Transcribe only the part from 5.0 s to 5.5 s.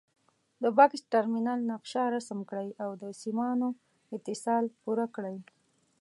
کړئ.